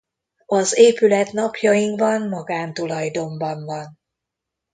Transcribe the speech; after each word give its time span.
Az 0.45 0.77
épület 0.77 1.31
napjainkban 1.31 2.27
magántulajdonban 2.27 3.65
van. 3.65 3.99